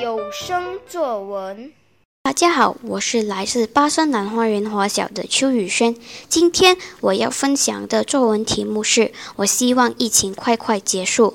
[0.00, 1.70] 有声作文。
[2.22, 5.94] 大家好，我是来自巴生南花园华小的邱宇轩。
[6.30, 11.34] 今天我要分享的作文题目是：我希望疫情快快结束。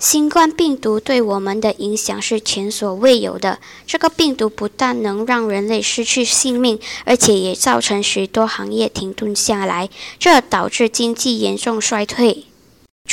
[0.00, 3.60] 新冠病毒对我们的影响是前所未有的。
[3.86, 9.88] 这个病毒不但能让人类失去性命，而且也造成许多行业停顿下来，
[10.18, 12.46] 这导致经济严重衰退。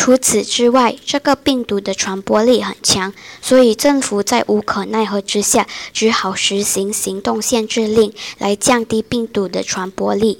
[0.04, 10.40] 除此之外，这个病毒的传播力很强，所以政府在无可奈何之下，只好实行行动限制令来降低病毒的传播力。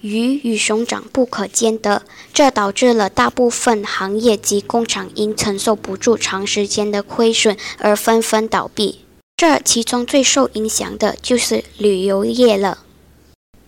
[0.00, 2.02] 鱼与熊掌不可兼得，
[2.32, 9.00] 这导致了大部分行业及工厂因承受不住长时间的亏损而纷纷倒闭。
[9.36, 12.78] 这其中最受影响的就是旅游业了，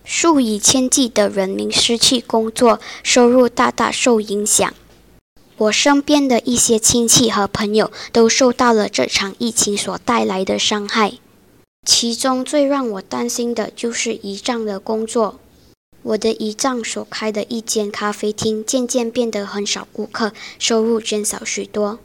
[0.05, 4.73] 数以千计的人民失去工作，收入大大受影响。
[5.59, 11.13] 我身边的一些亲戚和朋友都受到了这场疫情所带来的伤害，
[11.83, 15.39] 其中最让我担心的就是姨丈的工作。
[16.03, 21.97] 我的姨丈所开的一间咖啡厅渐渐变得很少顾客，收入减少许多。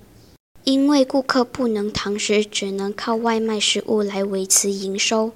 [0.65, 5.33] 因为顾客不能堂食，只能靠外卖食物来维持营收。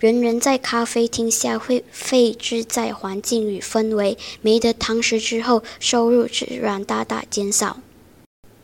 [0.00, 7.80] 人人在咖啡厅下会费置在环境与氛围，没得堂食之后，收入自然大大减少。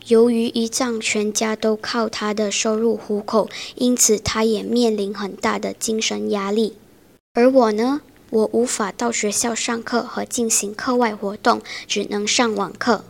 [0.07, 6.73] 由于一丈全家都靠他的收入糊口，因此他也面临很大的精神压力。
[7.33, 8.01] 而我呢？
[8.29, 13.03] 我无法到学校上课和进行课外活动，只能上网课。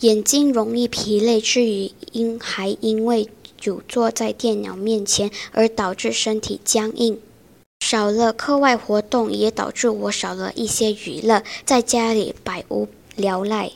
[0.00, 7.18] 眼睛容易疲累，至于因还因为久坐在电脑面前而导致身体僵硬。
[7.88, 13.70] 少了课外活动，也导致我少了一些娱乐，在家里百无聊赖。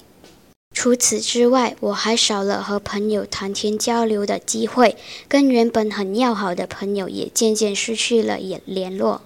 [0.75, 4.97] 除此之外，我还少了和朋友谈天交流的机会，
[5.29, 9.23] 跟原本很要好的朋友也渐渐失去了联联络。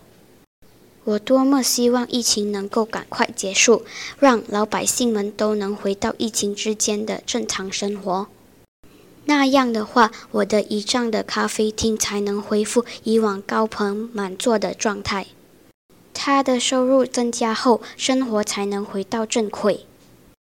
[1.05, 3.87] 我多么希望疫情能够赶快结束，
[4.19, 8.27] 让老百姓们都能回到疫情之间的正常生活。
[9.27, 15.27] 那样的话，我的一丈的咖啡厅才能恢复以往高朋满座的状态。
[16.13, 19.87] 他的收入增加后，生活才能回到正轨。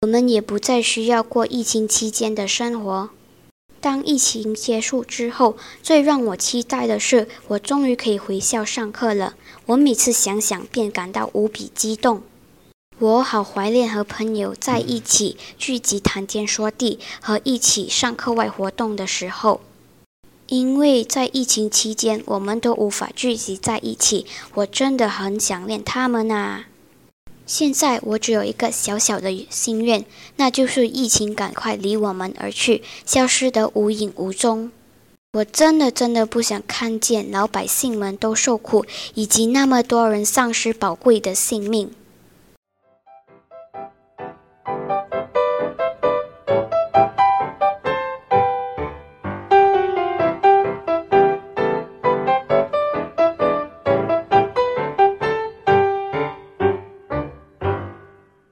[0.02, 3.10] 我们也不再需要过疫情期间的生活。
[3.80, 9.34] 当疫情结束之后，最让我期待的是，我终于可以回校上课了。
[9.66, 12.22] 我每次想想便感到无比激动。
[13.00, 19.60] 我好怀念和朋友在一起聚集谈天说地和一起上课外活动的时候，
[20.46, 26.66] 因为在疫情期间我们都无法聚集在一起，我真的很想念他们啊。
[27.44, 30.04] 现在我只有一个小小的心愿，
[30.36, 34.70] 那就是疫情赶快离我们而去，消失得无影无踪。
[35.32, 41.90] 我真的真的不想看见老百姓们都受苦，以及那么多人丧失宝贵的性命。